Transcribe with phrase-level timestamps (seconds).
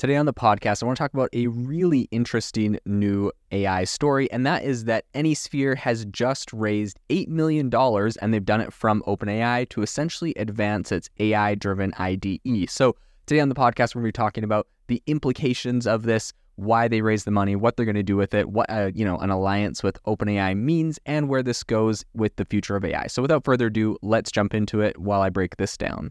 [0.00, 4.32] Today on the podcast, I want to talk about a really interesting new AI story,
[4.32, 9.02] and that is that Anysphere has just raised $8 million, and they've done it from
[9.06, 12.70] OpenAI to essentially advance its AI driven IDE.
[12.70, 16.32] So, today on the podcast, we're going to be talking about the implications of this,
[16.56, 19.04] why they raised the money, what they're going to do with it, what uh, you
[19.04, 23.06] know an alliance with OpenAI means, and where this goes with the future of AI.
[23.06, 26.10] So, without further ado, let's jump into it while I break this down.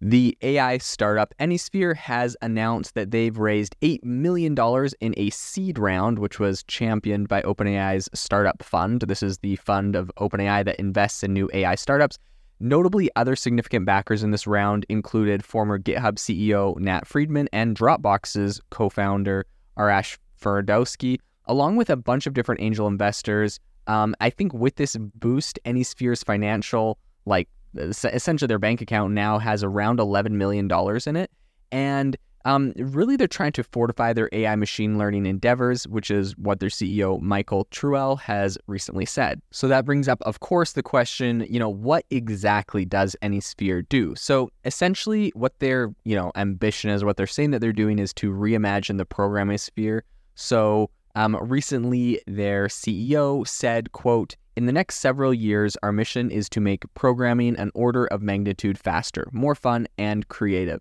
[0.00, 4.56] The AI startup Anysphere has announced that they've raised $8 million
[5.00, 9.00] in a seed round, which was championed by OpenAI's startup fund.
[9.08, 12.16] This is the fund of OpenAI that invests in new AI startups.
[12.60, 18.60] Notably, other significant backers in this round included former GitHub CEO Nat Friedman and Dropbox's
[18.70, 23.58] co founder Arash Ferdowsi, along with a bunch of different angel investors.
[23.88, 29.62] Um, I think with this boost, Anysphere's financial like essentially their bank account now has
[29.62, 30.70] around $11 million
[31.06, 31.30] in it.
[31.70, 36.60] And um, really, they're trying to fortify their AI machine learning endeavors, which is what
[36.60, 39.42] their CEO, Michael Truell, has recently said.
[39.50, 44.14] So that brings up, of course, the question, you know, what exactly does Anysphere do?
[44.14, 48.14] So essentially, what their, you know, ambition is, what they're saying that they're doing is
[48.14, 50.04] to reimagine the programming sphere.
[50.34, 56.48] So um, recently, their CEO said, quote, in the next several years, our mission is
[56.48, 60.80] to make programming an order of magnitude faster, more fun, and creative.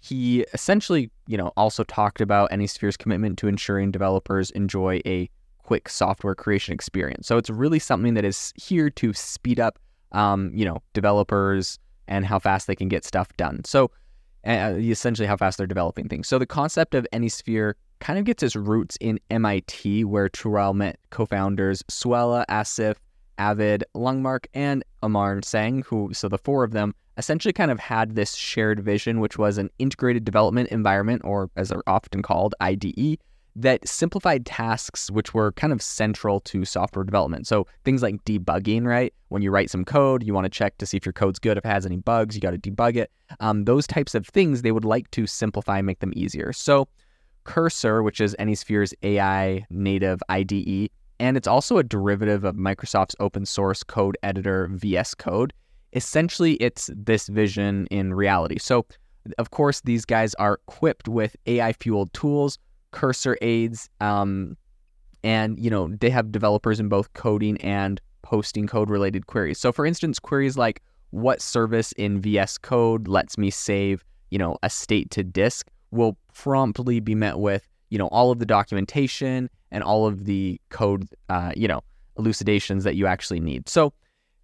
[0.00, 5.28] He essentially, you know, also talked about Anysphere's commitment to ensuring developers enjoy a
[5.62, 7.26] quick software creation experience.
[7.26, 9.78] So it's really something that is here to speed up,
[10.12, 13.62] um, you know, developers and how fast they can get stuff done.
[13.66, 13.90] So
[14.46, 16.28] uh, essentially, how fast they're developing things.
[16.28, 20.98] So the concept of Anysphere kind of gets its roots in MIT, where Truell met
[21.10, 22.94] co-founders Sualeh, Asif,
[23.38, 28.14] Arvid, Lunnemark, and Aman Sanger, who, so the four of them essentially kind of had
[28.14, 33.18] this shared vision, which was an integrated development environment, or as they're often called, IDE,
[33.56, 37.46] that simplified tasks which were kind of central to software development.
[37.46, 39.12] So things like debugging, right?
[39.28, 41.58] When you write some code, you want to check to see if your code's good.
[41.58, 43.10] If it has any bugs, you got to debug it.
[43.40, 46.52] Um, those types of things they would like to simplify and make them easier.
[46.52, 46.88] So
[47.44, 50.90] Cursor, which is Anysphere's AI native IDE,
[51.20, 55.52] and it's also a derivative of Microsoft's open source code editor VS Code.
[55.92, 58.58] Essentially, it's this vision in reality.
[58.58, 58.86] So,
[59.38, 62.58] of course, these guys are equipped with AI fueled tools,
[62.92, 64.56] cursor aids, um,
[65.24, 69.58] and you know they have developers in both coding and posting code related queries.
[69.58, 74.58] So, for instance, queries like what service in VS Code lets me save you know
[74.62, 79.50] a state to disk will promptly be met with you know all of the documentation
[79.70, 81.80] and all of the code, uh, you know,
[82.18, 83.68] elucidations that you actually need.
[83.68, 83.92] So,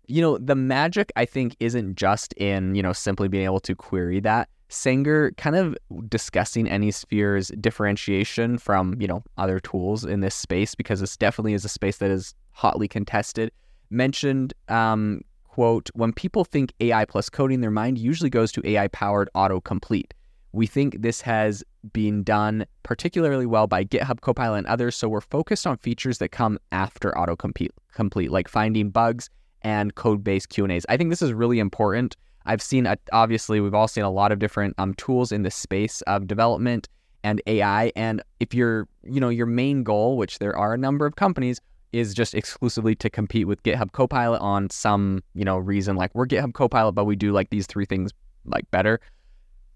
[0.07, 3.75] you know, the magic I think isn't just in, you know, simply being able to
[3.75, 4.49] query that.
[4.69, 5.77] Sanger kind of
[6.09, 11.65] discussing Anysphere's differentiation from, you know, other tools in this space because this definitely is
[11.65, 13.53] a space that is hotly contested.
[13.91, 18.89] Mentioned, um, quote, when people think AI plus coding, their mind usually goes to AI
[18.89, 20.11] powered autocomplete.
[20.55, 25.21] We think this has been done particularly well by GitHub Copilot and others, so we're
[25.21, 29.29] focused on features that come after autocomplete, complete, like finding bugs
[29.63, 30.87] and code-based Q&As.
[30.89, 32.17] I think this is really important.
[32.47, 35.51] I've seen, a, obviously, we've all seen a lot of different um, tools in the
[35.51, 36.89] space of development
[37.25, 37.91] and AI.
[37.97, 41.61] And if your, you know, your main goal, which there are a number of companies,
[41.93, 46.27] is just exclusively to compete with GitHub Copilot on some, you know, reason like we're
[46.27, 48.13] GitHub Copilot, but we do like these three things
[48.45, 49.01] like better.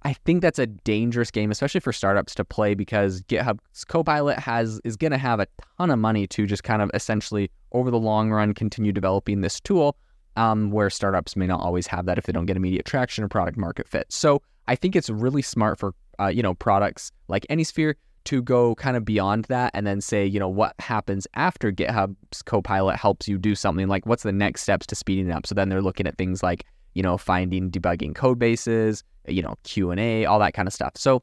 [0.02, 4.80] I think that's a dangerous game, especially for startups to play because GitHub's Copilot has
[4.84, 5.46] is going to have a
[5.76, 9.60] ton of money to just kind of essentially over the long run continue developing this
[9.60, 9.96] tool.
[10.36, 13.28] Um, where startups may not always have that if they don't get immediate traction or
[13.28, 14.06] product market fit.
[14.08, 17.94] So I think it's really smart for uh, you know products like AnySphere
[18.28, 22.42] to go kind of beyond that and then say, you know, what happens after GitHub's
[22.42, 25.46] Copilot helps you do something like what's the next steps to speeding it up.
[25.46, 29.54] So then they're looking at things like you know finding debugging code bases, you know
[29.64, 30.92] Q and A, all that kind of stuff.
[30.96, 31.22] So,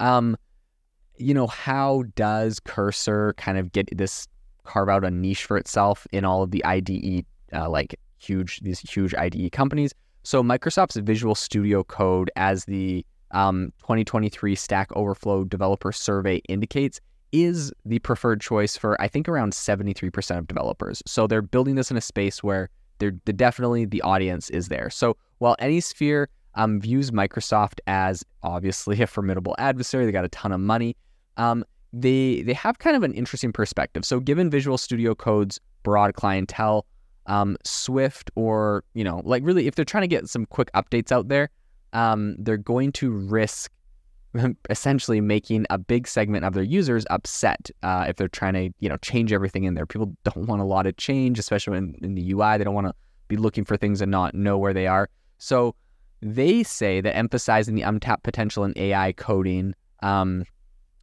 [0.00, 0.36] um,
[1.16, 4.26] you know, how does Cursor kind of get this
[4.64, 8.80] carve out a niche for itself in all of the IDE uh, like huge these
[8.80, 9.92] huge IDE companies?
[10.24, 17.00] So Microsoft's Visual Studio Code, as the um, 2023 Stack Overflow Developer Survey indicates,
[17.32, 21.02] is the preferred choice for I think around 73% of developers.
[21.06, 22.68] So they're building this in a space where
[23.02, 24.88] they're, they're definitely the audience is there.
[24.88, 30.52] So while AnySphere um, views Microsoft as obviously a formidable adversary, they got a ton
[30.52, 30.96] of money.
[31.36, 34.04] Um, they they have kind of an interesting perspective.
[34.04, 36.86] So given Visual Studio Code's broad clientele,
[37.26, 41.10] um, Swift or you know like really if they're trying to get some quick updates
[41.12, 41.50] out there,
[41.92, 43.70] um, they're going to risk
[44.70, 48.88] essentially making a big segment of their users upset uh, if they're trying to you
[48.88, 49.86] know change everything in there.
[49.86, 52.58] People don't want a lot of change, especially in, in the UI.
[52.58, 52.94] They don't want to
[53.28, 55.08] be looking for things and not know where they are.
[55.38, 55.74] So
[56.20, 60.44] they say that emphasizing the untapped potential in AI coding, um,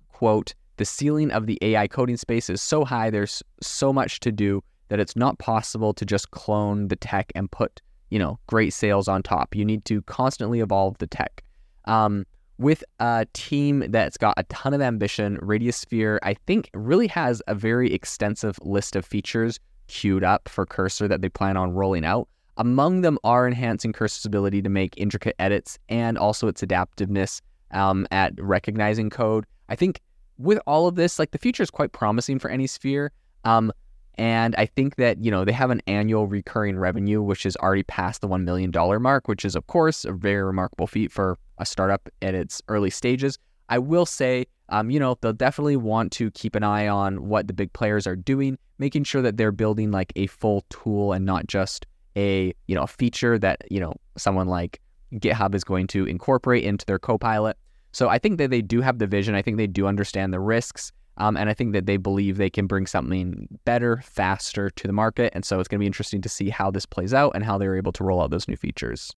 [0.07, 3.09] quote, the ceiling of the AI coding space is so high.
[3.09, 7.51] There's so much to do that it's not possible to just clone the tech and
[7.51, 9.55] put you know great sales on top.
[9.55, 11.43] You need to constantly evolve the tech.
[11.85, 12.25] Um,
[12.59, 17.56] with a team that's got a ton of ambition, Radiusphere, I think, really has a
[17.56, 22.27] very extensive list of features queued up for Cursor that they plan on rolling out.
[22.57, 27.41] Among them are enhancing Cursor's ability to make intricate edits and also its adaptiveness
[27.71, 29.45] um, at recognizing code.
[29.69, 30.01] I think
[30.38, 33.09] with all of this, like the future is quite promising for AnySphere.
[33.45, 33.71] Um,
[34.19, 37.83] and I think that, you know, they have an annual recurring revenue, which is already
[37.83, 38.69] past the $1 million
[39.01, 42.89] mark, which is, of course, a very remarkable feat for a startup at its early
[42.89, 43.38] stages.
[43.69, 47.48] I will say, um, you know, they'll definitely want to keep an eye on what
[47.48, 51.25] the big players are doing, making sure that they're building like a full tool and
[51.25, 51.88] not just
[52.18, 54.81] a, you know, a feature that, you know, someone like
[55.13, 57.56] GitHub is going to incorporate into their copilot.
[57.94, 59.33] So I think that they do have the vision.
[59.33, 60.92] I think they do understand the risks.
[61.19, 64.94] Um, and I think that they believe they can bring something better, faster to the
[64.94, 65.31] market.
[65.36, 67.57] And so it's going to be interesting to see how this plays out and how
[67.57, 69.13] they're able to roll out those new features.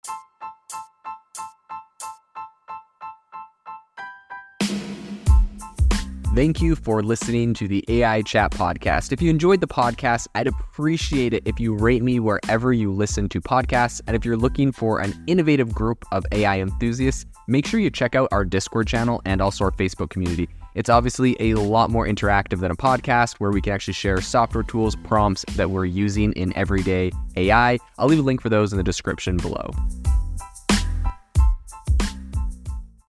[6.34, 9.12] Thank you for listening to the AI Chat podcast.
[9.12, 13.28] If you enjoyed the podcast, I'd appreciate it if you rate me wherever you listen
[13.30, 14.00] to podcasts.
[14.08, 18.16] And if you're looking for an innovative group of AI enthusiasts, make sure you check
[18.16, 20.48] out our Discord channel and also our Facebook community.
[20.74, 24.64] It's obviously a lot more interactive than a podcast where we can actually share software
[24.64, 27.78] tools, prompts that we're using in everyday AI.
[27.98, 29.72] I'll leave a link for those in the description below.